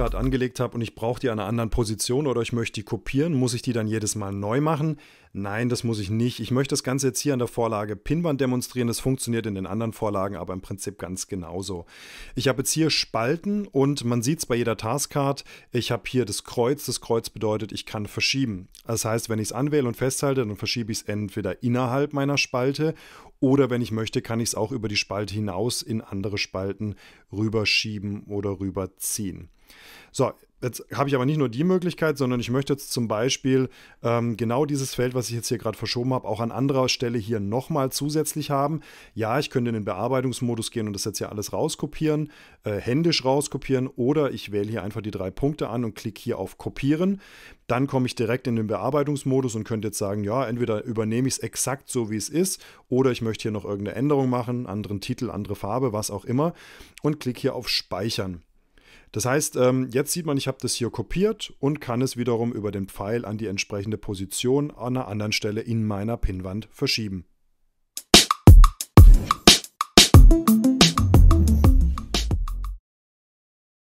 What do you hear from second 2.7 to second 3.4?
die kopieren,